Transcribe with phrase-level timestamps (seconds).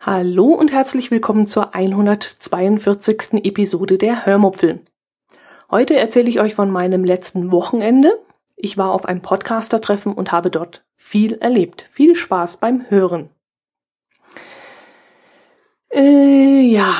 [0.00, 3.44] Hallo und herzlich willkommen zur 142.
[3.44, 4.80] Episode der Hörmupfel.
[5.70, 8.18] Heute erzähle ich euch von meinem letzten Wochenende.
[8.56, 11.88] Ich war auf einem Podcaster-Treffen und habe dort viel erlebt.
[11.90, 13.28] Viel Spaß beim Hören.
[15.90, 16.94] Äh, ja,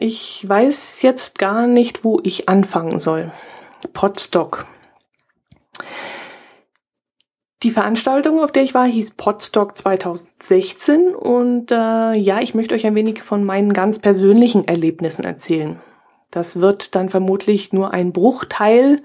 [0.00, 3.32] ich weiß jetzt gar nicht, wo ich anfangen soll.
[3.92, 4.64] Podstock.
[7.62, 12.86] Die Veranstaltung, auf der ich war, hieß Podstock 2016 und äh, ja, ich möchte euch
[12.86, 15.78] ein wenig von meinen ganz persönlichen Erlebnissen erzählen.
[16.30, 19.02] Das wird dann vermutlich nur ein Bruchteil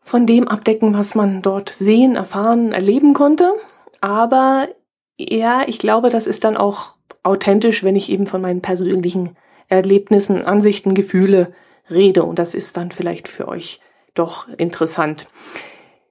[0.00, 3.52] von dem abdecken, was man dort sehen, erfahren, erleben konnte.
[4.00, 4.68] Aber
[5.18, 9.36] ja, ich glaube, das ist dann auch authentisch, wenn ich eben von meinen persönlichen
[9.68, 11.52] Erlebnissen, Ansichten, Gefühle
[11.90, 12.24] rede.
[12.24, 13.80] Und das ist dann vielleicht für euch
[14.14, 15.26] doch interessant.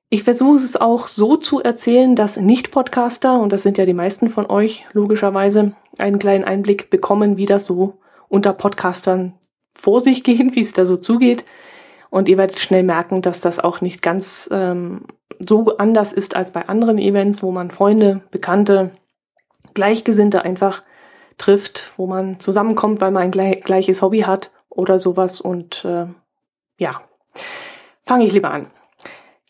[0.10, 4.30] Ich versuche es auch so zu erzählen, dass Nicht-Podcaster, und das sind ja die meisten
[4.30, 9.34] von euch logischerweise, einen kleinen Einblick bekommen, wie das so unter Podcastern
[9.74, 11.46] vor sich gehen, wie es da so zugeht.
[12.12, 15.06] Und ihr werdet schnell merken, dass das auch nicht ganz ähm,
[15.40, 18.92] so anders ist als bei anderen Events, wo man Freunde, Bekannte,
[19.74, 20.84] Gleichgesinnte einfach
[21.38, 25.42] trifft, wo man zusammenkommt, weil man ein gleiches Hobby hat oder sowas.
[25.42, 26.08] Und äh,
[26.78, 27.02] ja,
[28.02, 28.68] fange ich lieber an.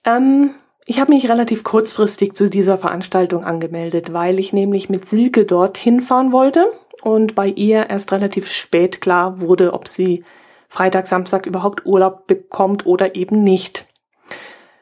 [0.06, 5.46] Ähm, ich habe mich relativ kurzfristig zu dieser Veranstaltung angemeldet, weil ich nämlich mit Silke
[5.46, 10.26] dorthin fahren wollte und bei ihr erst relativ spät klar wurde, ob sie
[10.68, 13.88] Freitag, Samstag überhaupt Urlaub bekommt oder eben nicht.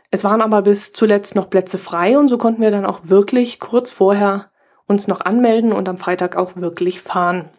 [0.09, 3.59] Es waren aber bis zuletzt noch Plätze frei und so konnten wir dann auch wirklich
[3.59, 4.50] kurz vorher
[4.88, 7.50] uns noch anmelden und am Freitag auch wirklich fahren.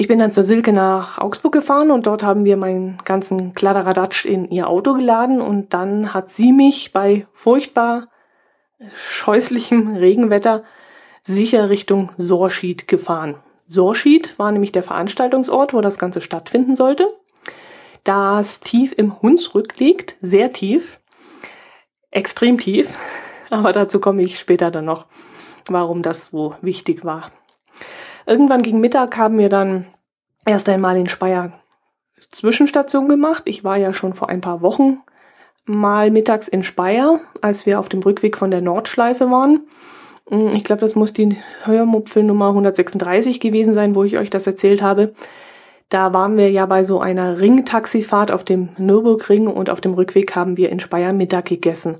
[0.00, 4.24] Ich bin dann zur Silke nach Augsburg gefahren und dort haben wir meinen ganzen Kladderadatsch
[4.24, 8.08] in ihr Auto geladen und dann hat sie mich bei furchtbar
[8.94, 10.64] scheußlichem Regenwetter
[11.24, 13.36] sicher Richtung Sorschied gefahren.
[13.68, 17.06] Sorschied war nämlich der Veranstaltungsort, wo das Ganze stattfinden sollte.
[18.02, 20.98] Das tief im Hunsrück liegt, sehr tief,
[22.10, 22.94] extrem tief,
[23.50, 25.06] aber dazu komme ich später dann noch,
[25.68, 27.30] warum das so wichtig war.
[28.26, 29.86] Irgendwann gegen Mittag haben wir dann
[30.46, 31.52] erst einmal in Speyer
[32.30, 33.42] Zwischenstation gemacht.
[33.46, 35.00] Ich war ja schon vor ein paar Wochen
[35.64, 39.66] mal mittags in Speyer, als wir auf dem Rückweg von der Nordschleife waren.
[40.28, 44.46] Hm, ich glaube, das muss die Hörmupfel Nummer 136 gewesen sein, wo ich euch das
[44.46, 45.14] erzählt habe.
[45.88, 50.36] Da waren wir ja bei so einer Ringtaxifahrt auf dem Nürburgring und auf dem Rückweg
[50.36, 51.96] haben wir in Speyer Mittag gegessen.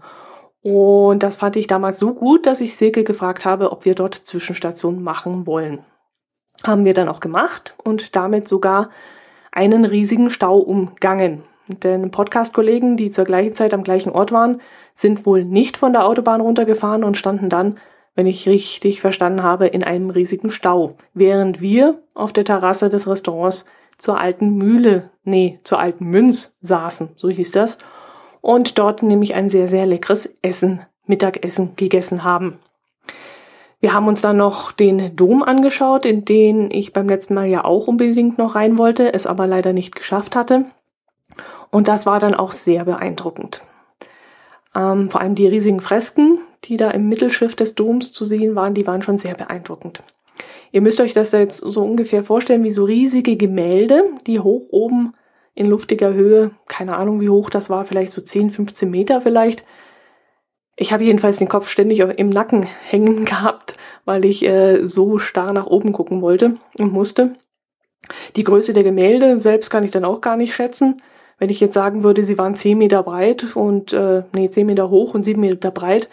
[0.63, 4.15] Und das fand ich damals so gut, dass ich Silke gefragt habe, ob wir dort
[4.15, 5.81] Zwischenstation machen wollen.
[6.65, 8.91] Haben wir dann auch gemacht und damit sogar
[9.53, 11.43] einen riesigen Stau umgangen.
[11.69, 14.61] Denn Podcast-Kollegen, die zur gleichen Zeit am gleichen Ort waren,
[14.95, 17.79] sind wohl nicht von der Autobahn runtergefahren und standen dann,
[18.15, 23.09] wenn ich richtig verstanden habe, in einem riesigen Stau, während wir auf der Terrasse des
[23.09, 23.67] Restaurants
[23.99, 27.79] zur alten Mühle, nee, zur alten Münz saßen, so hieß das,
[28.41, 32.59] und dort nämlich ein sehr, sehr leckeres Essen, Mittagessen gegessen haben.
[33.81, 37.65] Wir haben uns dann noch den Dom angeschaut, in den ich beim letzten Mal ja
[37.65, 40.67] auch unbedingt noch rein wollte, es aber leider nicht geschafft hatte.
[41.71, 43.63] Und das war dann auch sehr beeindruckend.
[44.75, 48.75] Ähm, vor allem die riesigen Fresken, die da im Mittelschiff des Doms zu sehen waren,
[48.75, 50.03] die waren schon sehr beeindruckend.
[50.73, 55.15] Ihr müsst euch das jetzt so ungefähr vorstellen wie so riesige Gemälde, die hoch oben
[55.61, 59.63] in luftiger Höhe, keine Ahnung wie hoch das war, vielleicht so 10, 15 Meter vielleicht,
[60.75, 63.77] ich habe jedenfalls den Kopf ständig im Nacken hängen gehabt,
[64.07, 67.35] weil ich äh, so starr nach oben gucken wollte und musste.
[68.37, 71.03] Die Größe der Gemälde selbst kann ich dann auch gar nicht schätzen.
[71.39, 74.89] Wenn ich jetzt sagen würde, sie waren 10 Meter breit und äh, nee, 10 Meter
[74.89, 76.09] hoch und 7 Meter breit,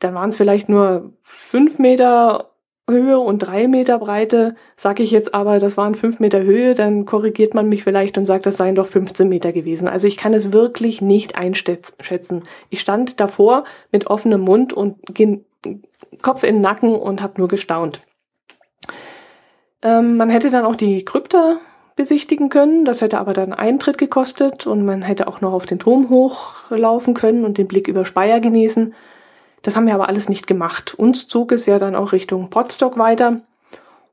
[0.00, 2.49] dann waren es vielleicht nur 5 Meter
[2.90, 7.06] Höhe und drei Meter Breite, sage ich jetzt aber, das waren fünf Meter Höhe, dann
[7.06, 9.88] korrigiert man mich vielleicht und sagt, das seien doch 15 Meter gewesen.
[9.88, 12.42] Also ich kann es wirklich nicht einschätzen.
[12.68, 14.96] Ich stand davor mit offenem Mund und
[16.22, 18.02] Kopf in den Nacken und habe nur gestaunt.
[19.82, 21.58] Ähm, man hätte dann auch die Krypta
[21.96, 25.78] besichtigen können, das hätte aber dann Eintritt gekostet und man hätte auch noch auf den
[25.78, 28.94] Turm hochlaufen können und den Blick über Speyer genießen.
[29.62, 30.94] Das haben wir aber alles nicht gemacht.
[30.94, 33.40] Uns zog es ja dann auch Richtung Potsdok weiter.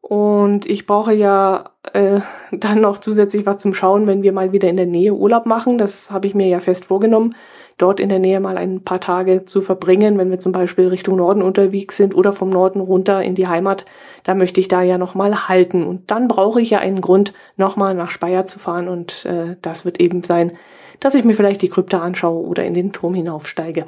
[0.02, 2.22] Und ich brauche ja äh,
[2.52, 5.78] dann noch zusätzlich was zum Schauen, wenn wir mal wieder in der Nähe Urlaub machen.
[5.78, 7.36] Das habe ich mir ja fest vorgenommen.
[7.78, 11.18] dort in der Nähe mal ein paar Tage zu verbringen, wenn wir zum Beispiel Richtung
[11.18, 13.86] Norden unterwegs sind oder vom Norden runter in die Heimat,
[14.24, 15.84] da möchte ich da ja nochmal halten.
[15.86, 19.86] Und dann brauche ich ja einen Grund, nochmal nach Speyer zu fahren und äh, das
[19.86, 20.54] wird eben sein,
[21.00, 23.86] dass ich mir vielleicht die Krypta anschaue oder in den Turm hinaufsteige.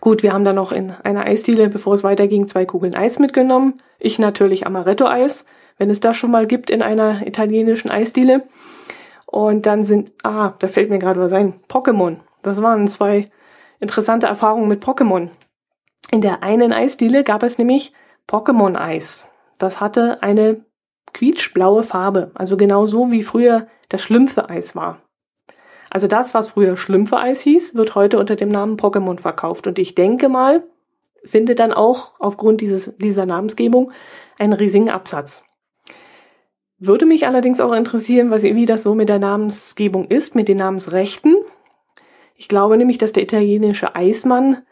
[0.00, 3.80] Gut, wir haben dann noch in einer Eisdiele, bevor es weiterging, zwei Kugeln Eis mitgenommen.
[3.98, 5.46] Ich natürlich Amaretto-Eis,
[5.78, 8.44] wenn es das schon mal gibt in einer italienischen Eisdiele.
[9.26, 12.16] Und dann sind, ah, da fällt mir gerade was ein, Pokémon.
[12.42, 13.30] Das waren zwei
[13.78, 15.28] interessante Erfahrungen mit Pokémon.
[16.10, 17.92] In der einen Eisdiele gab es nämlich
[18.26, 19.30] Pokémon-Eis.
[19.58, 20.64] Das hatte eine
[21.12, 25.02] quietschblaue Farbe, also genau so wie früher das Schlümpfe-Eis war.
[25.90, 29.66] Also das, was früher Schlümpfe-Eis hieß, wird heute unter dem Namen Pokémon verkauft.
[29.66, 30.62] Und ich denke mal,
[31.24, 33.90] findet dann auch aufgrund dieses, dieser Namensgebung
[34.38, 35.42] einen riesigen Absatz.
[36.78, 40.58] Würde mich allerdings auch interessieren, was, wie das so mit der Namensgebung ist, mit den
[40.58, 41.36] Namensrechten.
[42.36, 44.62] Ich glaube nämlich, dass der italienische Eismann,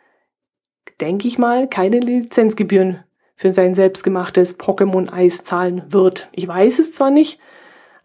[1.00, 3.04] denke ich mal, keine Lizenzgebühren
[3.34, 6.30] für sein selbstgemachtes Pokémon-Eis zahlen wird.
[6.32, 7.40] Ich weiß es zwar nicht,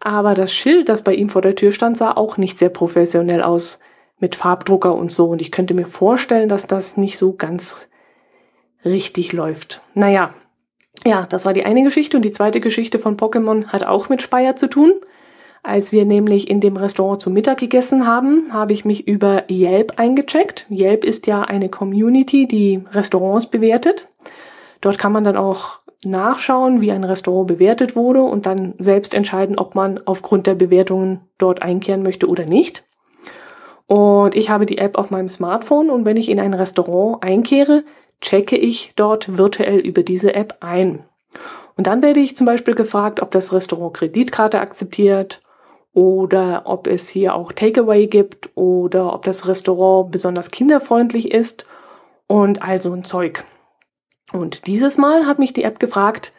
[0.04, 3.42] aber das Schild, das bei ihm vor der Tür stand, sah auch nicht sehr professionell
[3.42, 3.80] aus
[4.18, 5.26] mit Farbdrucker und so.
[5.26, 7.88] Und ich könnte mir vorstellen, dass das nicht so ganz
[8.84, 9.80] richtig läuft.
[9.94, 10.34] Naja,
[11.06, 12.18] ja, das war die eine Geschichte.
[12.18, 14.92] Und die zweite Geschichte von Pokémon hat auch mit Speyer zu tun.
[15.62, 19.94] Als wir nämlich in dem Restaurant zu Mittag gegessen haben, habe ich mich über Yelp
[19.98, 20.66] eingecheckt.
[20.70, 24.06] Yelp ist ja eine Community, die Restaurants bewertet.
[24.82, 29.58] Dort kann man dann auch nachschauen, wie ein Restaurant bewertet wurde und dann selbst entscheiden,
[29.58, 32.84] ob man aufgrund der Bewertungen dort einkehren möchte oder nicht.
[33.86, 37.84] Und ich habe die App auf meinem Smartphone und wenn ich in ein Restaurant einkehre,
[38.20, 41.04] checke ich dort virtuell über diese App ein.
[41.76, 45.42] Und dann werde ich zum Beispiel gefragt, ob das Restaurant Kreditkarte akzeptiert
[45.92, 51.66] oder ob es hier auch Takeaway gibt oder ob das Restaurant besonders kinderfreundlich ist
[52.26, 53.44] und all so ein Zeug.
[54.34, 56.32] Und dieses Mal hat mich die App gefragt,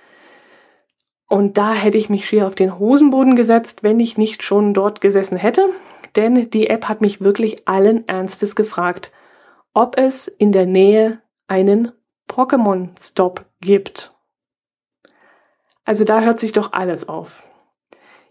[1.28, 5.00] und da hätte ich mich schier auf den Hosenboden gesetzt, wenn ich nicht schon dort
[5.00, 5.70] gesessen hätte.
[6.16, 9.12] Denn die App hat mich wirklich allen Ernstes gefragt,
[9.74, 11.94] ob es in der Nähe einen
[12.28, 14.14] Pokémon-Stop gibt.
[15.86, 17.44] Also da hört sich doch alles auf.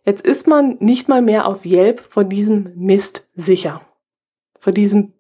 [0.05, 3.81] Jetzt ist man nicht mal mehr auf Yelp von diesem Mist sicher.
[4.61, 5.15] Vor diesem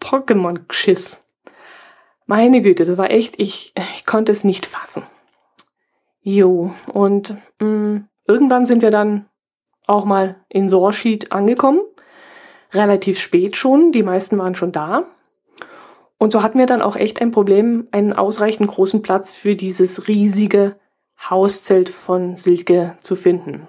[0.00, 1.26] Pokémon-Geschiss.
[2.34, 5.02] Meine Güte, das war echt, ich, ich konnte es nicht fassen.
[6.22, 9.26] Jo, und mh, mm, irgendwann sind wir dann
[9.86, 11.80] auch mal in Sorschied angekommen.
[12.72, 15.04] Relativ spät schon, die meisten waren schon da.
[16.16, 20.08] Und so hatten wir dann auch echt ein Problem, einen ausreichend großen Platz für dieses
[20.08, 20.76] riesige
[21.28, 23.66] Hauszelt von Silke zu finden.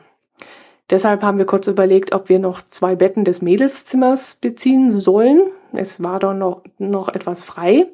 [0.90, 5.52] Deshalb haben wir kurz überlegt, ob wir noch zwei Betten des Mädelszimmers beziehen sollen.
[5.74, 7.88] Es war doch noch, noch etwas frei.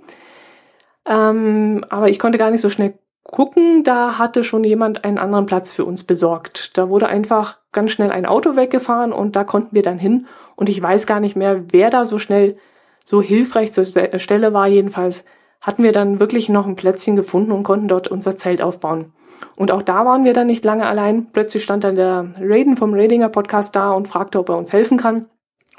[1.10, 5.48] Ähm, aber ich konnte gar nicht so schnell gucken, da hatte schon jemand einen anderen
[5.48, 6.78] Platz für uns besorgt.
[6.78, 10.28] Da wurde einfach ganz schnell ein Auto weggefahren und da konnten wir dann hin.
[10.56, 12.58] Und ich weiß gar nicht mehr, wer da so schnell
[13.04, 14.68] so hilfreich zur Stelle war.
[14.68, 15.26] Jedenfalls
[15.62, 19.14] hatten wir dann wirklich noch ein Plätzchen gefunden und konnten dort unser Zelt aufbauen.
[19.56, 21.32] Und auch da waren wir dann nicht lange allein.
[21.32, 24.98] Plötzlich stand dann der Raiden vom Radinger Podcast da und fragte, ob er uns helfen
[24.98, 25.26] kann.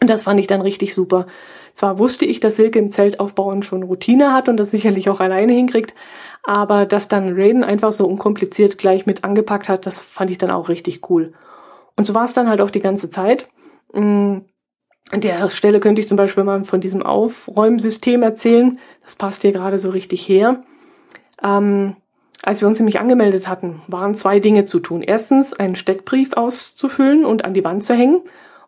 [0.00, 1.26] Und das fand ich dann richtig super.
[1.75, 5.53] Zwar wusste ich, dass Silke im Zeltaufbauen schon Routine hat und das sicherlich auch alleine
[5.53, 5.95] hinkriegt,
[6.43, 10.51] aber dass dann Raiden einfach so unkompliziert gleich mit angepackt hat, das fand ich dann
[10.51, 11.33] auch richtig cool.
[11.97, 13.49] Und so war es dann halt auch die ganze Zeit.
[13.93, 14.39] Mm,
[15.11, 18.79] an der Stelle könnte ich zum Beispiel mal von diesem Aufräumsystem erzählen.
[19.03, 20.62] Das passt hier gerade so richtig her.
[21.43, 21.97] Ähm,
[22.43, 25.03] als wir uns nämlich angemeldet hatten, waren zwei Dinge zu tun.
[25.03, 28.23] Erstens einen Steckbrief auszufüllen und an die Wand zu hängen.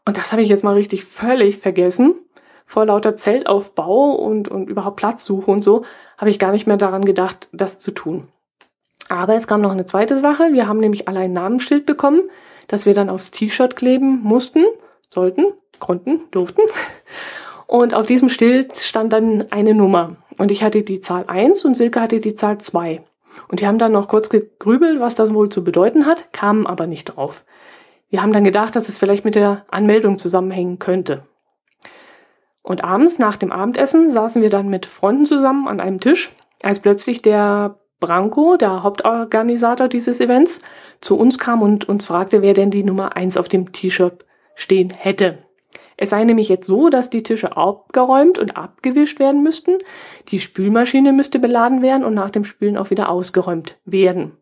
[0.04, 2.16] Und das habe ich jetzt mal richtig völlig vergessen
[2.64, 5.84] vor lauter Zeltaufbau und, und überhaupt Platzsuche und so,
[6.18, 8.28] habe ich gar nicht mehr daran gedacht, das zu tun.
[9.08, 10.52] Aber es kam noch eine zweite Sache.
[10.52, 12.22] Wir haben nämlich alle ein Namensschild bekommen,
[12.68, 14.64] das wir dann aufs T-Shirt kleben mussten,
[15.10, 15.46] sollten,
[15.78, 16.62] konnten, durften.
[17.66, 20.16] Und auf diesem Schild stand dann eine Nummer.
[20.38, 23.02] Und ich hatte die Zahl 1 und Silke hatte die Zahl 2.
[23.48, 26.86] Und die haben dann noch kurz gegrübelt, was das wohl zu bedeuten hat, kamen aber
[26.86, 27.44] nicht drauf.
[28.10, 31.22] Wir haben dann gedacht, dass es vielleicht mit der Anmeldung zusammenhängen könnte.
[32.62, 36.80] Und abends nach dem Abendessen saßen wir dann mit Freunden zusammen an einem Tisch, als
[36.80, 40.60] plötzlich der Branko, der Hauptorganisator dieses Events,
[41.00, 44.90] zu uns kam und uns fragte, wer denn die Nummer eins auf dem T-Shirt stehen
[44.90, 45.38] hätte.
[45.96, 49.78] Es sei nämlich jetzt so, dass die Tische abgeräumt und abgewischt werden müssten,
[50.28, 54.32] die Spülmaschine müsste beladen werden und nach dem Spülen auch wieder ausgeräumt werden.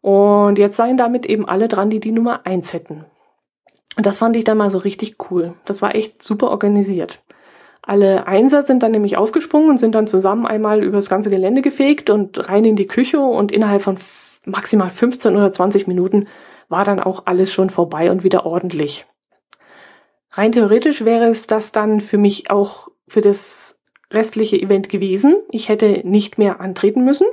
[0.00, 3.04] Und jetzt seien damit eben alle dran, die die Nummer eins hätten.
[3.96, 5.54] Und das fand ich dann mal so richtig cool.
[5.64, 7.22] Das war echt super organisiert.
[7.82, 12.10] Alle Einser sind dann nämlich aufgesprungen und sind dann zusammen einmal übers ganze Gelände gefegt
[12.10, 13.98] und rein in die Küche und innerhalb von
[14.44, 16.28] maximal 15 oder 20 Minuten
[16.68, 19.06] war dann auch alles schon vorbei und wieder ordentlich.
[20.30, 23.80] Rein theoretisch wäre es das dann für mich auch für das
[24.10, 25.36] restliche Event gewesen.
[25.50, 27.26] Ich hätte nicht mehr antreten müssen.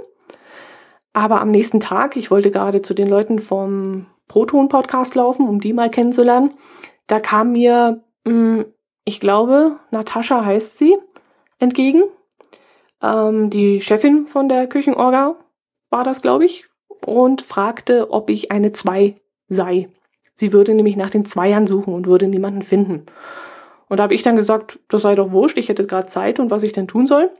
[1.13, 5.73] Aber am nächsten Tag, ich wollte gerade zu den Leuten vom Proton-Podcast laufen, um die
[5.73, 6.53] mal kennenzulernen,
[7.07, 8.65] da kam mir, hm,
[9.03, 10.97] ich glaube, Natascha heißt sie,
[11.57, 12.03] entgegen.
[13.01, 15.35] Ähm, die Chefin von der Küchenorga
[15.89, 16.65] war das, glaube ich,
[17.05, 19.15] und fragte, ob ich eine Zwei
[19.47, 19.89] sei.
[20.35, 23.05] Sie würde nämlich nach den Zweiern suchen und würde niemanden finden.
[23.89, 26.51] Und da habe ich dann gesagt, das sei doch wurscht, ich hätte gerade Zeit und
[26.51, 27.31] was ich denn tun soll.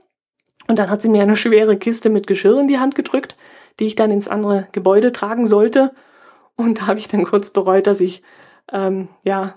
[0.66, 3.36] Und dann hat sie mir eine schwere Kiste mit Geschirr in die Hand gedrückt,
[3.78, 5.92] die ich dann ins andere Gebäude tragen sollte.
[6.60, 8.22] Und da habe ich dann kurz bereut, dass ich
[8.72, 9.54] ähm, ja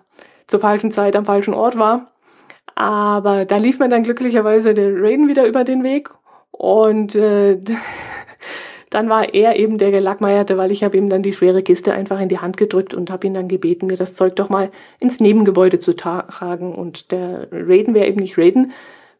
[0.47, 2.11] zur falschen Zeit am falschen Ort war.
[2.75, 6.09] Aber da lief mir dann glücklicherweise der Raiden wieder über den Weg
[6.51, 7.59] und äh,
[8.89, 12.19] dann war er eben der Gelackmeierte, weil ich habe ihm dann die schwere Kiste einfach
[12.19, 15.19] in die Hand gedrückt und habe ihn dann gebeten, mir das Zeug doch mal ins
[15.19, 16.73] Nebengebäude zu tragen.
[16.73, 18.71] Und der Raiden wäre eben nicht Raiden,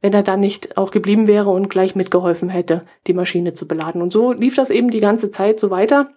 [0.01, 4.01] wenn er dann nicht auch geblieben wäre und gleich mitgeholfen hätte, die Maschine zu beladen.
[4.01, 6.11] Und so lief das eben die ganze Zeit so weiter.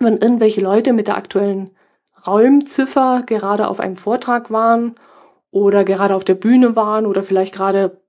[0.00, 1.70] Wenn irgendwelche Leute mit der aktuellen
[2.26, 4.96] Räumziffer gerade auf einem Vortrag waren
[5.50, 8.00] oder gerade auf der Bühne waren oder vielleicht gerade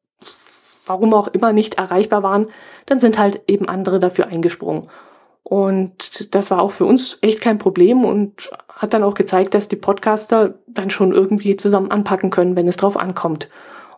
[0.85, 2.47] warum auch immer nicht erreichbar waren,
[2.85, 4.89] dann sind halt eben andere dafür eingesprungen.
[5.43, 9.67] Und das war auch für uns echt kein Problem und hat dann auch gezeigt, dass
[9.67, 13.49] die Podcaster dann schon irgendwie zusammen anpacken können, wenn es drauf ankommt.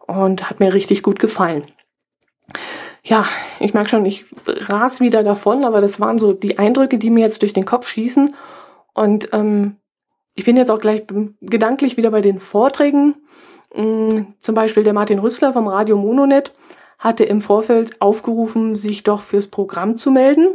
[0.07, 1.63] Und hat mir richtig gut gefallen.
[3.05, 3.25] Ja,
[3.59, 7.19] ich merke schon, ich ras wieder davon, aber das waren so die Eindrücke, die mir
[7.19, 8.33] jetzt durch den Kopf schießen.
[8.93, 9.75] Und ähm,
[10.35, 11.03] ich bin jetzt auch gleich
[11.41, 13.15] gedanklich wieder bei den Vorträgen.
[13.75, 16.53] Mm, zum Beispiel der Martin Rüssler vom Radio Mononet
[16.97, 20.47] hatte im Vorfeld aufgerufen, sich doch fürs Programm zu melden.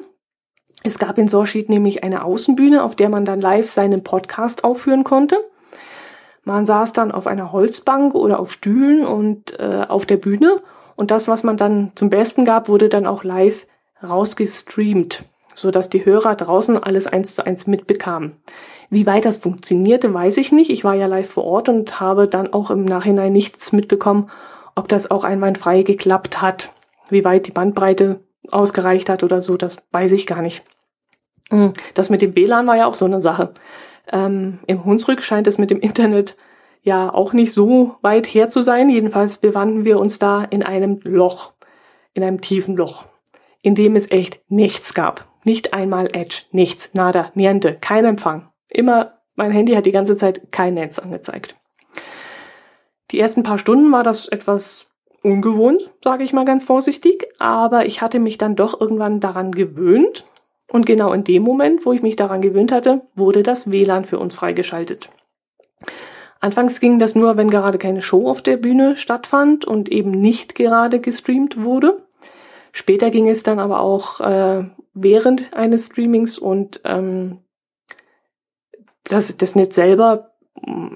[0.84, 5.04] Es gab in Sorschied nämlich eine Außenbühne, auf der man dann live seinen Podcast aufführen
[5.04, 5.38] konnte.
[6.44, 10.62] Man saß dann auf einer Holzbank oder auf Stühlen und äh, auf der Bühne
[10.98, 13.68] und das, was man dann zum Besten gab, wurde dann auch live
[14.02, 18.32] rausgestreamt, so dass die Hörer draußen alles eins zu eins mitbekamen.
[18.90, 20.70] Wie weit das funktionierte, weiß ich nicht.
[20.70, 24.28] Ich war ja live vor Ort und habe dann auch im Nachhinein nichts mitbekommen,
[24.74, 26.72] ob das auch einwandfrei geklappt hat.
[27.08, 28.18] Wie weit die Bandbreite
[28.50, 30.64] ausgereicht hat oder so, das weiß ich gar nicht.
[31.48, 33.54] Hm, das mit dem WLAN war ja auch so eine Sache.
[34.10, 36.36] Ähm, Im Hunsrück scheint es mit dem Internet
[36.88, 38.90] ja auch nicht so weit her zu sein.
[38.90, 41.52] Jedenfalls befanden wir uns da in einem Loch,
[42.14, 43.04] in einem tiefen Loch,
[43.62, 45.28] in dem es echt nichts gab.
[45.44, 48.48] Nicht einmal Edge, nichts, nada, niente, kein Empfang.
[48.68, 51.56] Immer, mein Handy hat die ganze Zeit kein Netz angezeigt.
[53.12, 54.88] Die ersten paar Stunden war das etwas
[55.22, 60.24] ungewohnt, sage ich mal ganz vorsichtig, aber ich hatte mich dann doch irgendwann daran gewöhnt
[60.70, 64.18] und genau in dem Moment, wo ich mich daran gewöhnt hatte, wurde das WLAN für
[64.18, 65.10] uns freigeschaltet.
[66.40, 70.54] Anfangs ging das nur, wenn gerade keine Show auf der Bühne stattfand und eben nicht
[70.54, 72.02] gerade gestreamt wurde.
[72.72, 74.64] Später ging es dann aber auch äh,
[74.94, 77.38] während eines Streamings und ähm,
[79.04, 80.32] das, das Netz selber,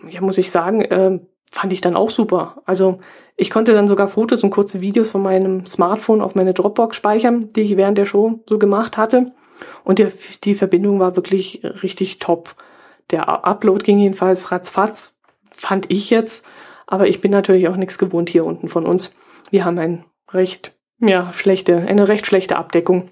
[0.08, 1.18] ja, muss ich sagen, äh,
[1.50, 2.62] fand ich dann auch super.
[2.64, 3.00] Also
[3.36, 7.52] ich konnte dann sogar Fotos und kurze Videos von meinem Smartphone auf meine Dropbox speichern,
[7.52, 9.30] die ich während der Show so gemacht hatte.
[9.84, 10.06] Und die,
[10.44, 12.54] die Verbindung war wirklich richtig top.
[13.10, 15.18] Der Upload ging jedenfalls ratzfatz,
[15.62, 16.44] fand ich jetzt.
[16.86, 19.14] Aber ich bin natürlich auch nichts gewohnt hier unten von uns.
[19.50, 23.10] Wir haben ein recht, ja, schlechte, eine recht schlechte Abdeckung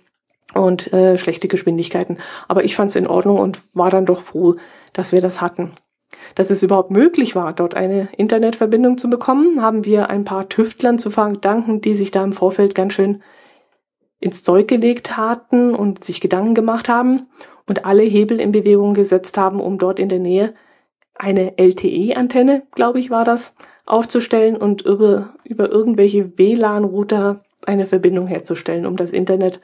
[0.52, 2.18] und äh, schlechte Geschwindigkeiten.
[2.48, 4.56] Aber ich fand es in Ordnung und war dann doch froh,
[4.92, 5.70] dass wir das hatten.
[6.34, 10.98] Dass es überhaupt möglich war, dort eine Internetverbindung zu bekommen, haben wir ein paar Tüftlern
[10.98, 13.22] zu verdanken, die sich da im Vorfeld ganz schön
[14.18, 17.28] ins Zeug gelegt hatten und sich Gedanken gemacht haben
[17.66, 20.54] und alle Hebel in Bewegung gesetzt haben, um dort in der Nähe
[21.20, 23.54] eine LTE-Antenne, glaube ich, war das,
[23.86, 29.60] aufzustellen und über, über irgendwelche WLAN-Router eine Verbindung herzustellen, um das Internet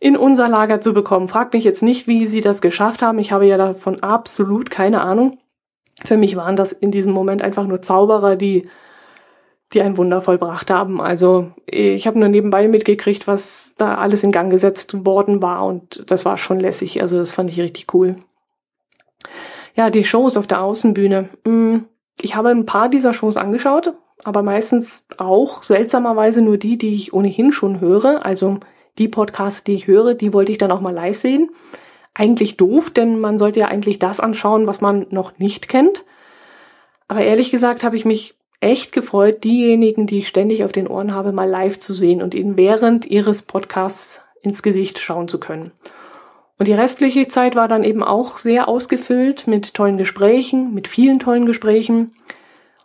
[0.00, 1.28] in unser Lager zu bekommen.
[1.28, 3.18] Fragt mich jetzt nicht, wie sie das geschafft haben.
[3.18, 5.38] Ich habe ja davon absolut keine Ahnung.
[6.04, 8.68] Für mich waren das in diesem Moment einfach nur Zauberer, die,
[9.72, 11.00] die ein Wunder vollbracht haben.
[11.00, 16.04] Also ich habe nur nebenbei mitgekriegt, was da alles in Gang gesetzt worden war und
[16.08, 17.02] das war schon lässig.
[17.02, 18.16] Also das fand ich richtig cool.
[19.78, 21.28] Ja, die Shows auf der Außenbühne.
[21.44, 21.86] Hm,
[22.20, 23.92] ich habe ein paar dieser Shows angeschaut,
[24.24, 28.26] aber meistens auch seltsamerweise nur die, die ich ohnehin schon höre.
[28.26, 28.58] Also
[28.98, 31.50] die Podcasts, die ich höre, die wollte ich dann auch mal live sehen.
[32.12, 36.04] Eigentlich doof, denn man sollte ja eigentlich das anschauen, was man noch nicht kennt.
[37.06, 41.14] Aber ehrlich gesagt habe ich mich echt gefreut, diejenigen, die ich ständig auf den Ohren
[41.14, 45.70] habe, mal live zu sehen und ihnen während ihres Podcasts ins Gesicht schauen zu können.
[46.58, 51.20] Und die restliche Zeit war dann eben auch sehr ausgefüllt mit tollen Gesprächen, mit vielen
[51.20, 52.12] tollen Gesprächen.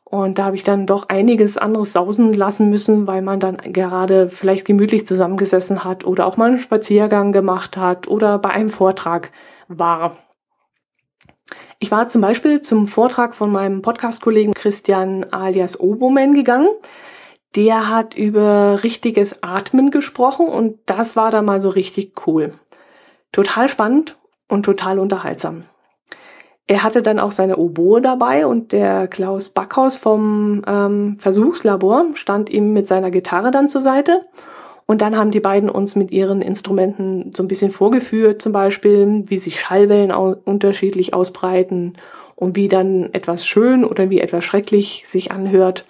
[0.03, 4.29] Und da habe ich dann doch einiges anderes sausen lassen müssen, weil man dann gerade
[4.29, 9.31] vielleicht gemütlich zusammengesessen hat oder auch mal einen Spaziergang gemacht hat oder bei einem Vortrag
[9.67, 10.17] war.
[11.79, 16.69] Ich war zum Beispiel zum Vortrag von meinem Podcast-Kollegen Christian alias Oboman gegangen.
[17.55, 22.53] Der hat über richtiges Atmen gesprochen und das war dann mal so richtig cool.
[23.33, 25.63] Total spannend und total unterhaltsam.
[26.65, 32.49] Er hatte dann auch seine Oboe dabei und der Klaus Backhaus vom ähm, Versuchslabor stand
[32.49, 34.21] ihm mit seiner Gitarre dann zur Seite.
[34.85, 39.23] Und dann haben die beiden uns mit ihren Instrumenten so ein bisschen vorgeführt, zum Beispiel,
[39.27, 41.95] wie sich Schallwellen au unterschiedlich ausbreiten
[42.35, 45.85] und wie dann etwas schön oder wie etwas schrecklich sich anhört.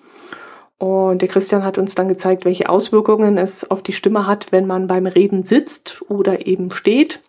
[0.78, 4.68] Und der Christian hat uns dann gezeigt, welche Auswirkungen es auf die Stimme hat, wenn
[4.68, 7.22] man beim Reden sitzt oder eben steht.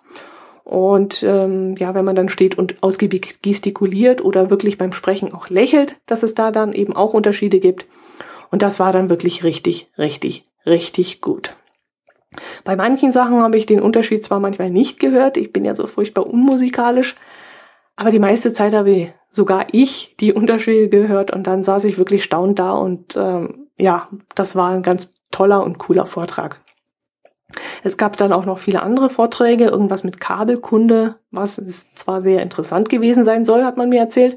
[0.64, 5.50] Und ähm, ja, wenn man dann steht und ausgiebig gestikuliert oder wirklich beim Sprechen auch
[5.50, 7.87] lächelt, dass es da dann eben auch Unterschiede gibt.
[8.50, 11.56] Und das war dann wirklich richtig, richtig, richtig gut.
[12.64, 15.87] Bei manchen Sachen habe ich den Unterschied zwar manchmal nicht gehört, ich bin ja so
[15.87, 17.14] furchtbar unmusikalisch,
[17.97, 22.25] aber die meiste Zeit habe sogar ich die Unterschiede gehört und dann saß ich wirklich
[22.25, 26.63] staunend da und ähm, ja, das war ein ganz toller und cooler Vortrag.
[27.83, 31.57] Es gab dann auch noch viele andere Vorträge, irgendwas mit Kabelkunde, was
[31.95, 34.37] zwar sehr interessant gewesen sein soll, hat man mir erzählt,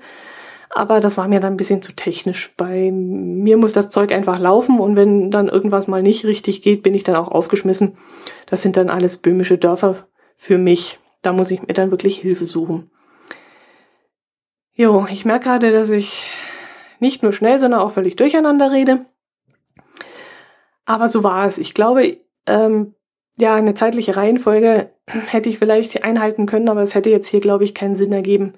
[0.69, 2.53] aber das war mir dann ein bisschen zu technisch.
[2.57, 6.83] Bei mir muss das Zeug einfach laufen und wenn dann irgendwas mal nicht richtig geht,
[6.83, 7.97] bin ich dann auch aufgeschmissen.
[8.47, 10.99] Das sind dann alles böhmische Dörfer für mich.
[11.21, 12.91] Da muss ich mir dann wirklich Hilfe suchen.
[14.73, 16.23] Jo, ich merke gerade, dass ich
[16.99, 19.05] nicht nur schnell, sondern auch völlig durcheinander rede.
[20.85, 21.57] Aber so war es.
[21.57, 22.93] Ich glaube, ähm,
[23.37, 27.63] ja, eine zeitliche Reihenfolge hätte ich vielleicht einhalten können, aber es hätte jetzt hier, glaube
[27.63, 28.53] ich, keinen Sinn ergeben.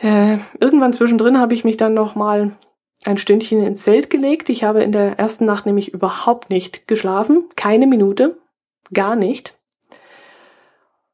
[0.00, 2.56] Äh, irgendwann zwischendrin habe ich mich dann noch mal
[3.04, 4.48] ein Stündchen ins Zelt gelegt.
[4.48, 8.38] Ich habe in der ersten Nacht nämlich überhaupt nicht geschlafen, keine Minute,
[8.92, 9.58] gar nicht.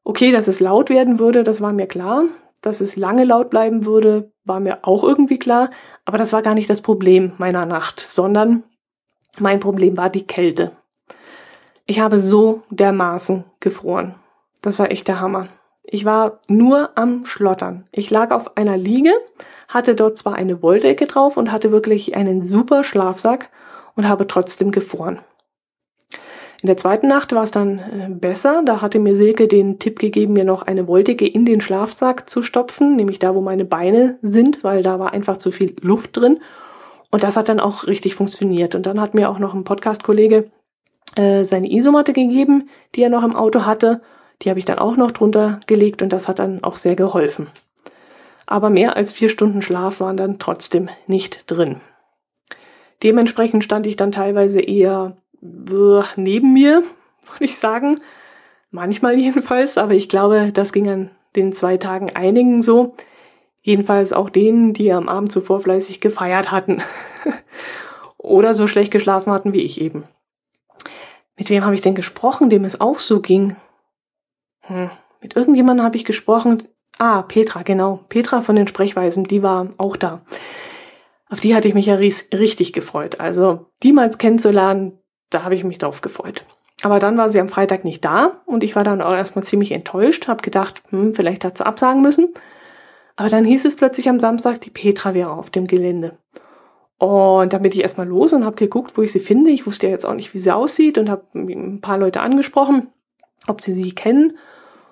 [0.03, 2.25] Okay, dass es laut werden würde, das war mir klar.
[2.61, 5.69] Dass es lange laut bleiben würde, war mir auch irgendwie klar.
[6.03, 8.63] Aber das war gar nicht das Problem meiner Nacht, sondern
[9.37, 10.73] mein Problem war die Kälte.
[11.89, 14.13] Ich habe so dermaßen gefroren.
[14.61, 15.47] Das war echt der Hammer.
[15.81, 17.87] Ich war nur am Schlottern.
[17.91, 19.11] Ich lag auf einer Liege,
[19.67, 23.49] hatte dort zwar eine Wolldecke drauf und hatte wirklich einen super Schlafsack
[23.95, 25.17] und habe trotzdem gefroren.
[26.61, 28.61] In der zweiten Nacht war es dann äh, besser.
[28.63, 32.43] Da hatte mir Silke den Tipp gegeben, mir noch eine Wolldecke in den Schlafsack zu
[32.43, 36.39] stopfen, nämlich da, wo meine Beine sind, weil da war einfach zu viel Luft drin.
[37.09, 38.75] Und das hat dann auch richtig funktioniert.
[38.75, 40.51] Und dann hat mir auch noch ein Podcast-Kollege
[41.19, 44.01] äh, seine Isomatte gegeben, die er noch im Auto hatte.
[44.41, 47.47] Die habe ich dann auch noch drunter gelegt und das hat dann auch sehr geholfen.
[48.45, 51.81] Aber mehr als vier Stunden Schlaf waren dann trotzdem nicht drin.
[53.03, 56.83] Dementsprechend stand ich dann teilweise eher neben mir,
[57.33, 57.99] würde ich sagen.
[58.71, 62.95] Manchmal jedenfalls, aber ich glaube, das ging an den zwei Tagen einigen so.
[63.61, 66.81] Jedenfalls auch denen, die am Abend zuvor fleißig gefeiert hatten.
[68.17, 70.05] Oder so schlecht geschlafen hatten wie ich eben.
[71.39, 73.55] Mit wem habe ich denn gesprochen, dem es auch so ging?
[74.63, 74.91] Hm.
[75.21, 76.67] Mit irgendjemandem habe ich gesprochen.
[76.97, 78.01] Ah, Petra, genau.
[78.09, 80.21] Petra von den Sprechweisen, die war auch da.
[81.29, 83.21] Auf die hatte ich mich ja richtig gefreut.
[83.21, 84.99] Also, die mal kennenzulernen,
[85.29, 86.45] da habe ich mich drauf gefreut.
[86.81, 89.71] Aber dann war sie am Freitag nicht da und ich war dann auch erstmal ziemlich
[89.71, 92.33] enttäuscht, habe gedacht, hm, vielleicht hat sie absagen müssen.
[93.15, 96.17] Aber dann hieß es plötzlich am Samstag, die Petra wäre auf dem Gelände.
[96.99, 99.51] Und dann bin ich erstmal los und habe geguckt, wo ich sie finde.
[99.51, 102.87] Ich wusste ja jetzt auch nicht, wie sie aussieht und habe ein paar Leute angesprochen,
[103.47, 104.37] ob sie sie kennen.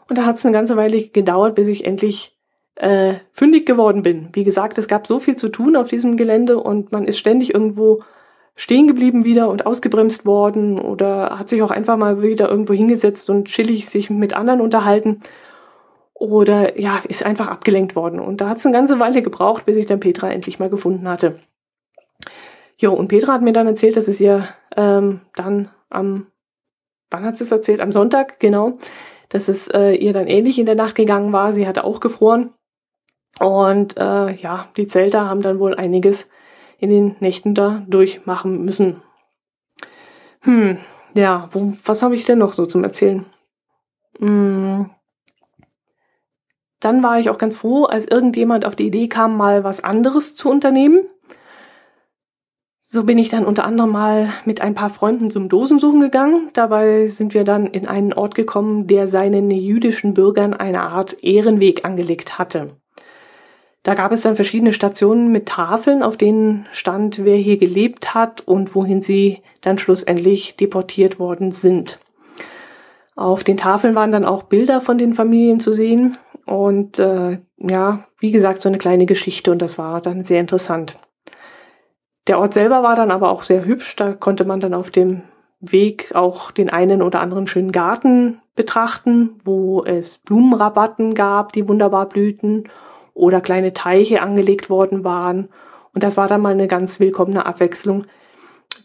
[0.10, 2.38] Und da hat es eine ganze Weile gedauert, bis ich endlich
[2.76, 4.30] äh, fündig geworden bin.
[4.32, 7.54] Wie gesagt, es gab so viel zu tun auf diesem Gelände und man ist ständig
[7.54, 8.02] irgendwo
[8.56, 13.30] stehen geblieben wieder und ausgebremst worden oder hat sich auch einfach mal wieder irgendwo hingesetzt
[13.30, 15.22] und chillig sich mit anderen unterhalten
[16.14, 18.20] oder ja, ist einfach abgelenkt worden.
[18.20, 21.08] Und da hat es eine ganze Weile gebraucht, bis ich dann Petra endlich mal gefunden
[21.08, 21.36] hatte.
[22.80, 26.28] Jo, und Petra hat mir dann erzählt, dass es ihr ähm, dann am,
[27.10, 27.82] wann hat sie es erzählt?
[27.82, 28.78] Am Sonntag, genau,
[29.30, 31.54] dass es äh, ihr dann ähnlich in der Nacht gegangen war.
[31.54, 32.54] Sie hatte auch gefroren.
[33.40, 36.30] Und äh, ja, die Zelter haben dann wohl einiges
[36.80, 39.02] in den Nächten da durchmachen müssen.
[40.42, 40.78] Hm,
[41.14, 43.26] ja, wo, was habe ich denn noch so zum Erzählen?
[44.20, 44.90] Hm.
[46.80, 50.36] Dann war ich auch ganz froh, als irgendjemand auf die Idee kam, mal was anderes
[50.36, 51.08] zu unternehmen.
[52.90, 56.50] So bin ich dann unter anderem mal mit ein paar Freunden zum Dosensuchen gegangen.
[56.54, 61.84] Dabei sind wir dann in einen Ort gekommen, der seinen jüdischen Bürgern eine Art Ehrenweg
[61.84, 62.78] angelegt hatte.
[63.84, 68.42] Da gab es dann verschiedene Stationen mit Tafeln, auf denen stand, wer hier gelebt hat
[68.42, 72.00] und wohin sie dann schlussendlich deportiert worden sind.
[73.18, 78.06] Auf den Tafeln waren dann auch Bilder von den Familien zu sehen und äh, ja,
[78.20, 80.98] wie gesagt, so eine kleine Geschichte und das war dann sehr interessant.
[82.28, 85.24] Der Ort selber war dann aber auch sehr hübsch, da konnte man dann auf dem
[85.60, 92.08] Weg auch den einen oder anderen schönen Garten betrachten, wo es Blumenrabatten gab, die wunderbar
[92.08, 92.66] blühten
[93.14, 95.50] oder kleine Teiche angelegt worden waren.
[95.94, 98.06] Und das war dann mal eine ganz willkommene Abwechslung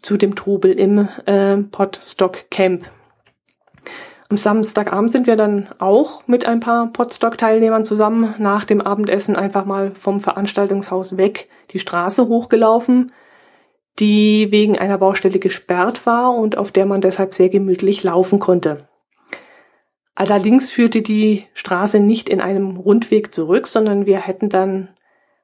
[0.01, 2.85] zu dem Trubel im äh, Potstock Camp.
[4.29, 9.65] Am Samstagabend sind wir dann auch mit ein paar Potstock-Teilnehmern zusammen nach dem Abendessen einfach
[9.65, 13.11] mal vom Veranstaltungshaus weg die Straße hochgelaufen,
[13.99, 18.87] die wegen einer Baustelle gesperrt war und auf der man deshalb sehr gemütlich laufen konnte.
[20.15, 24.89] Allerdings führte die Straße nicht in einem Rundweg zurück, sondern wir hätten dann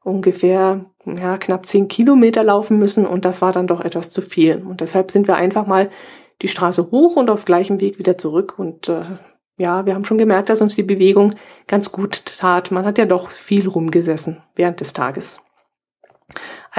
[0.04, 4.58] ungefähr ja, knapp zehn Kilometer laufen müssen und das war dann doch etwas zu viel.
[4.58, 5.90] Und deshalb sind wir einfach mal
[6.42, 8.58] die Straße hoch und auf gleichem Weg wieder zurück.
[8.58, 9.04] Und äh,
[9.58, 11.34] ja, wir haben schon gemerkt, dass uns die Bewegung
[11.68, 12.72] ganz gut tat.
[12.72, 15.44] Man hat ja doch viel rumgesessen während des Tages.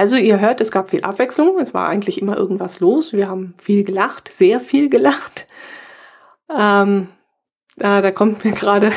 [0.01, 1.59] Also ihr hört, es gab viel Abwechslung.
[1.59, 3.13] Es war eigentlich immer irgendwas los.
[3.13, 5.47] Wir haben viel gelacht, sehr viel gelacht.
[6.49, 7.07] Ähm,
[7.79, 8.91] Ah, da kommt mir gerade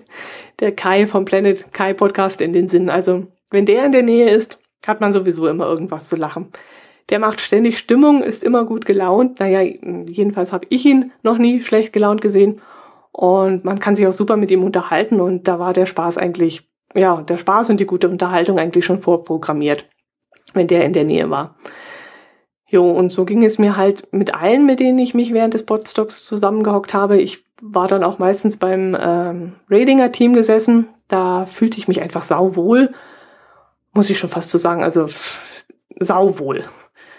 [0.60, 2.88] der Kai vom Planet Kai Podcast in den Sinn.
[2.88, 6.50] Also, wenn der in der Nähe ist, hat man sowieso immer irgendwas zu lachen.
[7.10, 9.38] Der macht ständig Stimmung, ist immer gut gelaunt.
[9.38, 12.60] Naja, jedenfalls habe ich ihn noch nie schlecht gelaunt gesehen.
[13.12, 15.20] Und man kann sich auch super mit ihm unterhalten.
[15.20, 19.02] Und da war der Spaß eigentlich, ja, der Spaß und die gute Unterhaltung eigentlich schon
[19.02, 19.86] vorprogrammiert,
[20.52, 21.56] wenn der in der Nähe war.
[22.66, 25.64] Jo, und so ging es mir halt mit allen, mit denen ich mich während des
[25.64, 27.20] Podstocks zusammengehockt habe.
[27.20, 30.88] Ich war dann auch meistens beim ähm, Radinger-Team gesessen.
[31.08, 32.90] Da fühlte ich mich einfach sauwohl.
[33.92, 35.06] Muss ich schon fast so sagen, also
[36.00, 36.64] sauwohl.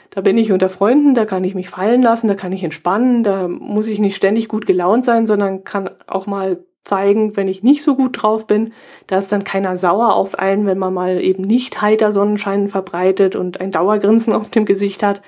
[0.09, 3.23] Da bin ich unter Freunden, da kann ich mich fallen lassen, da kann ich entspannen,
[3.23, 7.63] da muss ich nicht ständig gut gelaunt sein, sondern kann auch mal zeigen, wenn ich
[7.63, 8.73] nicht so gut drauf bin.
[9.07, 13.35] Da ist dann keiner sauer auf einen, wenn man mal eben nicht heiter Sonnenschein verbreitet
[13.35, 15.21] und ein Dauergrinsen auf dem Gesicht hat.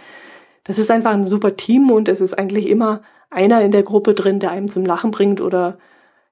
[0.64, 4.14] Das ist einfach ein super Team und es ist eigentlich immer einer in der Gruppe
[4.14, 5.78] drin, der einem zum Lachen bringt oder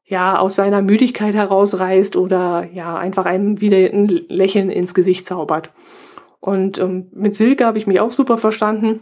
[0.05, 5.71] ja aus seiner Müdigkeit herausreißt oder ja einfach einem wieder ein Lächeln ins Gesicht zaubert.
[6.39, 9.01] Und ähm, mit Silke habe ich mich auch super verstanden.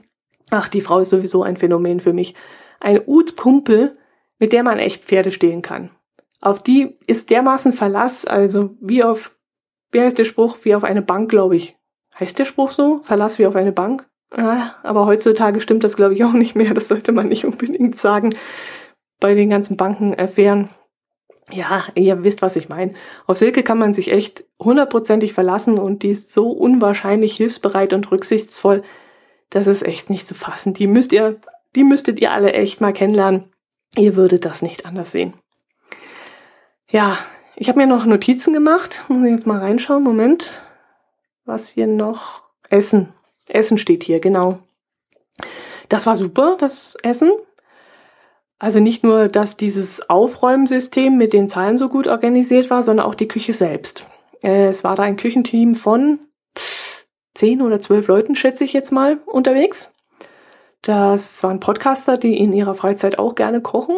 [0.49, 2.35] Ach, die Frau ist sowieso ein Phänomen für mich.
[2.79, 3.97] Ein Uts-Kumpel,
[4.39, 5.89] mit der man echt Pferde stehlen kann.
[6.43, 9.33] Auf die ist dermaßen Verlass, also wie auf,
[9.93, 11.77] wie heißt der Spruch, wie auf eine Bank, glaube ich.
[12.19, 12.99] Heißt der Spruch so?
[13.03, 14.09] Verlass wie auf eine Bank?
[14.29, 16.73] Ah, aber heutzutage stimmt das, glaube ich, auch nicht mehr.
[16.73, 18.35] Das sollte man nicht unbedingt sagen
[19.21, 20.67] bei den ganzen Bankenaffären.
[21.49, 22.91] Ja, ihr wisst, was ich meine.
[23.25, 28.11] Auf Silke kann man sich echt hundertprozentig verlassen und die ist so unwahrscheinlich hilfsbereit und
[28.11, 28.83] rücksichtsvoll.
[29.49, 30.73] Das ist echt nicht zu fassen.
[30.73, 31.39] Die müsst ihr,
[31.73, 33.45] die müsstet ihr alle echt mal kennenlernen.
[33.95, 35.35] Ihr würdet das nicht anders sehen.
[36.93, 37.17] Ja,
[37.55, 39.03] ich habe mir noch Notizen gemacht.
[39.07, 40.03] Muss ich jetzt mal reinschauen.
[40.03, 40.61] Moment.
[41.43, 42.43] Was hier noch?
[42.69, 43.11] Essen.
[43.47, 44.59] Essen steht hier, genau.
[45.89, 47.31] Das war super, das Essen.
[48.59, 53.15] Also nicht nur, dass dieses Aufräumsystem mit den Zahlen so gut organisiert war, sondern auch
[53.15, 54.05] die Küche selbst.
[54.43, 56.19] Äh, es war da ein Küchenteam von
[57.33, 59.91] zehn oder zwölf Leuten, schätze ich jetzt mal, unterwegs.
[60.83, 63.95] Das waren Podcaster, die in ihrer Freizeit auch gerne kochen.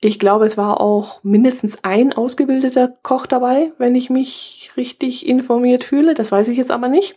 [0.00, 5.82] Ich glaube, es war auch mindestens ein ausgebildeter Koch dabei, wenn ich mich richtig informiert
[5.82, 6.14] fühle.
[6.14, 7.16] Das weiß ich jetzt aber nicht.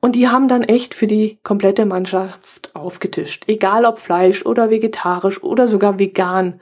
[0.00, 3.44] Und die haben dann echt für die komplette Mannschaft aufgetischt.
[3.48, 6.60] Egal ob Fleisch oder vegetarisch oder sogar vegan.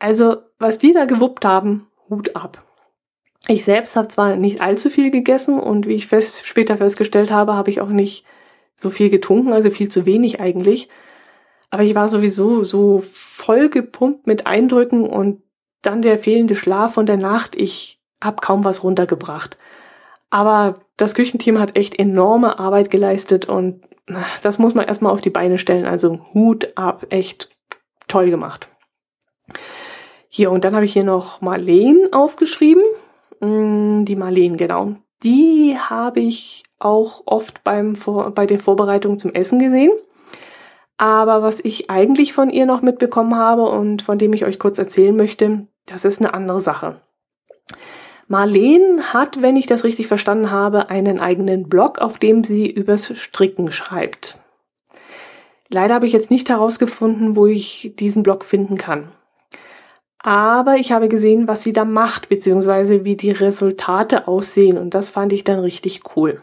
[0.00, 2.64] Also, was die da gewuppt haben, Hut ab.
[3.46, 7.54] Ich selbst habe zwar nicht allzu viel gegessen und wie ich fest, später festgestellt habe,
[7.54, 8.24] habe ich auch nicht
[8.76, 10.88] so viel getrunken, also viel zu wenig eigentlich.
[11.70, 15.42] Aber ich war sowieso so voll gepumpt mit Eindrücken und
[15.82, 17.56] dann der fehlende Schlaf von der Nacht.
[17.56, 19.56] Ich habe kaum was runtergebracht.
[20.30, 23.82] Aber das Küchenteam hat echt enorme Arbeit geleistet und
[24.42, 25.86] das muss man erstmal auf die Beine stellen.
[25.86, 27.50] Also Hut ab, echt
[28.08, 28.68] toll gemacht.
[30.28, 32.82] Hier, und dann habe ich hier noch Marleen aufgeschrieben.
[33.40, 34.94] Mm, die Marleen, genau.
[35.22, 37.96] Die habe ich auch oft beim,
[38.34, 39.92] bei den Vorbereitungen zum Essen gesehen.
[41.00, 44.78] Aber was ich eigentlich von ihr noch mitbekommen habe und von dem ich euch kurz
[44.78, 47.00] erzählen möchte, das ist eine andere Sache.
[48.28, 53.16] Marleen hat, wenn ich das richtig verstanden habe, einen eigenen Blog, auf dem sie übers
[53.16, 54.40] Stricken schreibt.
[55.70, 59.10] Leider habe ich jetzt nicht herausgefunden, wo ich diesen Blog finden kann.
[60.18, 65.08] Aber ich habe gesehen, was sie da macht, beziehungsweise wie die Resultate aussehen und das
[65.08, 66.42] fand ich dann richtig cool.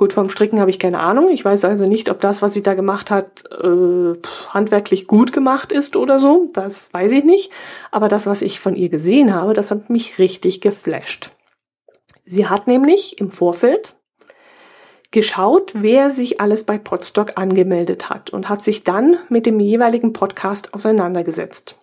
[0.00, 1.28] Gut, vom Stricken habe ich keine Ahnung.
[1.28, 4.14] Ich weiß also nicht, ob das, was sie da gemacht hat, äh,
[4.48, 6.48] handwerklich gut gemacht ist oder so.
[6.54, 7.52] Das weiß ich nicht.
[7.90, 11.32] Aber das, was ich von ihr gesehen habe, das hat mich richtig geflasht.
[12.24, 13.94] Sie hat nämlich im Vorfeld
[15.10, 20.14] geschaut, wer sich alles bei Podstock angemeldet hat und hat sich dann mit dem jeweiligen
[20.14, 21.78] Podcast auseinandergesetzt.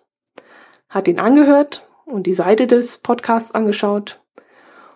[0.88, 4.20] Hat ihn angehört und die Seite des Podcasts angeschaut.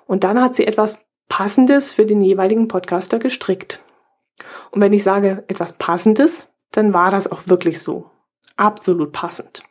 [0.07, 3.83] Und dann hat sie etwas Passendes für den jeweiligen Podcaster gestrickt.
[4.71, 8.11] Und wenn ich sage etwas Passendes, dann war das auch wirklich so.
[8.57, 9.63] Absolut passend.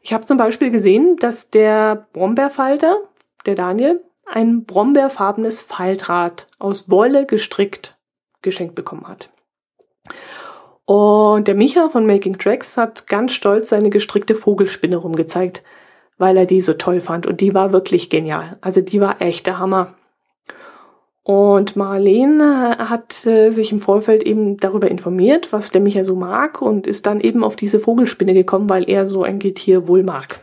[0.00, 2.98] Ich habe zum Beispiel gesehen, dass der Brombeerfalter,
[3.46, 7.98] der Daniel, ein brombeerfarbenes Faltrad aus Wolle gestrickt
[8.40, 9.28] geschenkt bekommen hat.
[10.84, 15.64] Und der Micha von Making Tracks hat ganz stolz seine gestrickte Vogelspinne rumgezeigt,
[16.16, 17.26] weil er die so toll fand.
[17.26, 18.56] Und die war wirklich genial.
[18.60, 19.96] Also die war echt der Hammer.
[21.30, 26.60] Und Marlene hat äh, sich im Vorfeld eben darüber informiert, was der Micha so mag
[26.60, 30.40] und ist dann eben auf diese Vogelspinne gekommen, weil er so ein Getier wohl mag.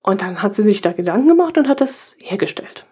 [0.00, 2.86] Und dann hat sie sich da Gedanken gemacht und hat das hergestellt.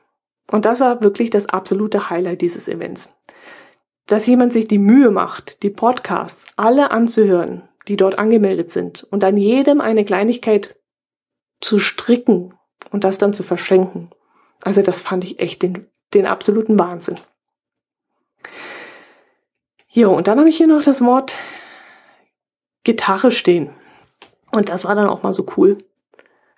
[0.51, 3.15] Und das war wirklich das absolute Highlight dieses Events.
[4.09, 9.23] Dass jemand sich die Mühe macht, die Podcasts alle anzuhören, die dort angemeldet sind und
[9.23, 10.81] an jedem eine Kleinigkeit
[11.61, 12.55] zu stricken
[12.91, 14.11] und das dann zu verschenken.
[14.63, 17.19] Also das fand ich echt den den absoluten Wahnsinn.
[19.89, 21.37] Jo, und dann habe ich hier noch das Wort
[22.83, 23.71] Gitarre stehen.
[24.51, 25.79] Und das war dann auch mal so cool.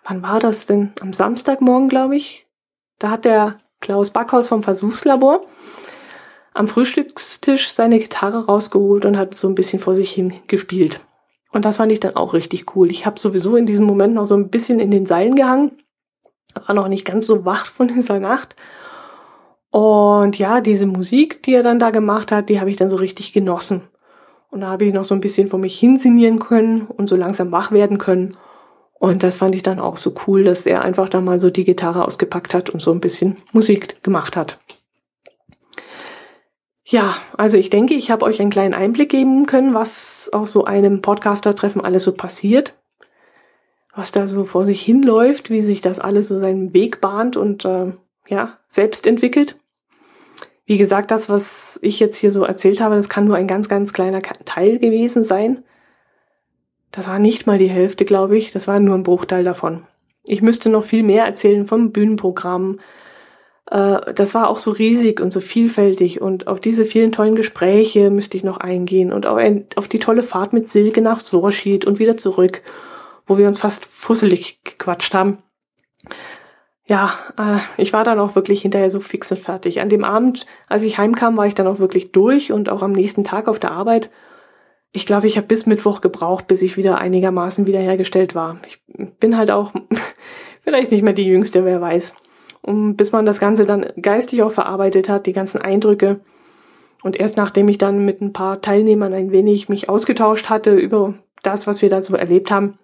[0.05, 0.93] Wann war das denn?
[1.01, 2.47] Am Samstagmorgen, glaube ich.
[2.99, 5.47] Da hat der Klaus Backhaus vom Versuchslabor
[6.57, 11.01] am Frühstückstisch seine Gitarre rausgeholt und hat so ein bisschen vor sich hin gespielt.
[11.53, 12.91] Und das fand ich dann auch richtig cool.
[12.91, 15.73] Ich habe sowieso in diesem Moment noch so ein bisschen in den Seilen gehangen,
[16.55, 18.57] war noch nicht ganz so wach von dieser Nacht
[19.77, 22.97] und ja, diese Musik, die er dann da gemacht hat, die habe ich dann so
[22.97, 23.83] richtig genossen.
[24.49, 27.53] Und da habe ich noch so ein bisschen vor mich hinsinieren können und so langsam
[27.53, 28.39] wach werden können.
[28.95, 31.67] Und das fand ich dann auch so cool, dass er einfach da mal so die
[31.67, 34.59] Gitarre ausgepackt hat und so ein bisschen Musik gemacht hat.
[36.83, 40.65] Ja, also ich denke, ich habe euch einen kleinen Einblick geben können, was auf so
[40.65, 42.73] einem Podcaster-Treffen alles so passiert,
[43.95, 47.67] was da so vor sich hinläuft, wie sich das alles so seinen Weg bahnt und
[47.67, 47.93] äh,
[48.27, 49.59] ja, selbst entwickelt.
[50.67, 53.69] Wie gesagt, das, was ich jetzt hier so erzählt habe, das kann nur ein ganz,
[53.69, 55.63] ganz kleiner Teil gewesen sein.
[56.91, 58.53] Das war nicht mal die Hälfte, glaube ich.
[58.53, 59.85] Das war nur ein Bruchteil davon.
[60.25, 62.81] Ich müsste noch viel mehr erzählen vom Bühnenprogramm.
[63.71, 68.11] Äh, das war auch so riesig und so vielfältig und auf diese vielen tollen Gespräche
[68.11, 72.17] müsste ich noch eingehen und auf die tolle Fahrt mit Silke nach Sorschied und wieder
[72.17, 72.63] zurück,
[73.25, 75.39] wo wir uns fast fusselig gequatscht haben
[76.87, 79.81] ja, äh, ich war dann auch wirklich hinterher so fix und fertig.
[79.81, 82.93] An dem Abend, als ich heimkam, war ich dann auch wirklich durch und auch am
[82.93, 84.11] nächsten Tag auf der Arbeit.
[84.93, 88.59] Ich glaube, ich habe bis Mittwoch gebraucht, bis ich wieder einigermaßen wiederhergestellt war.
[88.67, 88.81] Ich
[89.19, 89.73] bin halt auch
[90.63, 92.15] vielleicht nicht mehr die Jüngste, wer weiß.
[92.63, 96.21] Und bis man das Ganze dann geistig auch verarbeitet hat, die ganzen Eindrücke.
[97.03, 101.15] Und erst nachdem ich dann mit ein paar Teilnehmern ein wenig mich ausgetauscht hatte über
[101.43, 102.79] das, was wir da so erlebt haben,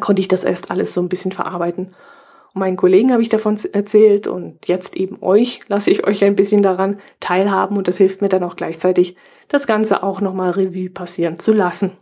[0.00, 1.94] konnte ich das erst alles so ein bisschen verarbeiten.
[2.52, 6.36] Und meinen Kollegen habe ich davon erzählt und jetzt eben euch lasse ich euch ein
[6.36, 9.16] bisschen daran teilhaben und das hilft mir dann auch gleichzeitig,
[9.48, 11.92] das Ganze auch nochmal Revue passieren zu lassen.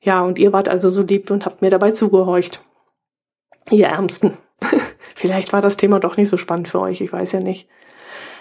[0.00, 2.64] Ja, und ihr wart also so lieb und habt mir dabei zugehorcht.
[3.70, 4.38] Ihr Ärmsten.
[5.14, 7.68] Vielleicht war das Thema doch nicht so spannend für euch, ich weiß ja nicht.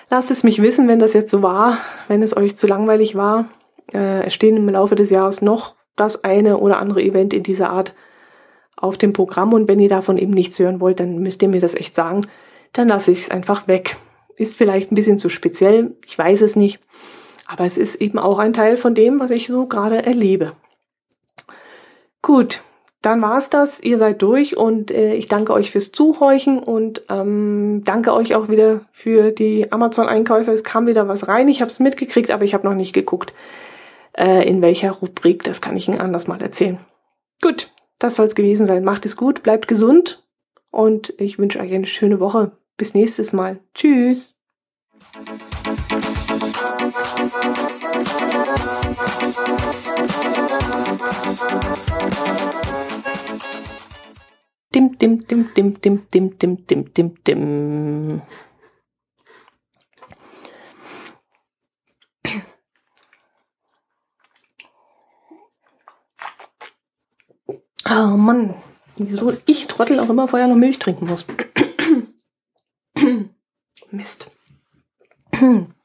[0.10, 3.50] Lasst es mich wissen, wenn das jetzt so war, wenn es euch zu langweilig war.
[3.93, 7.70] Äh, es stehen im Laufe des Jahres noch das eine oder andere Event in dieser
[7.72, 7.93] Art
[8.78, 11.60] auf dem Programm und wenn ihr davon eben nichts hören wollt, dann müsst ihr mir
[11.60, 12.26] das echt sagen.
[12.74, 13.98] Dann lasse ich es einfach weg.
[14.38, 16.80] Ist vielleicht ein bisschen zu speziell, ich weiß es nicht,
[17.48, 20.54] aber es ist eben auch ein Teil von dem, was ich so gerade erlebe.
[22.22, 22.62] Gut,
[23.02, 23.80] dann war's das.
[23.80, 28.50] Ihr seid durch und äh, ich danke euch fürs Zuhorchen und ähm, danke euch auch
[28.50, 30.52] wieder für die Amazon-Einkäufe.
[30.52, 31.48] Es kam wieder was rein.
[31.48, 33.34] Ich habe es mitgekriegt, aber ich habe noch nicht geguckt,
[34.13, 35.44] äh, in welcher Rubrik.
[35.44, 36.80] Das kann ich Ihnen anders mal erzählen.
[37.42, 38.84] Gut, das soll es gewesen sein.
[38.84, 40.26] Macht es gut, bleibt gesund
[40.72, 42.52] und ich wünsche euch eine schöne Woche.
[42.78, 43.60] Bis nächstes Mal.
[43.74, 44.38] Tschüss.
[55.00, 58.22] dim, dim, dim, dim, dim, dim, dim, dim, dim.
[67.89, 68.54] Oh Mann,
[68.97, 71.26] wieso ich Trottel auch immer vorher noch Milch trinken muss.
[73.91, 74.30] Mist.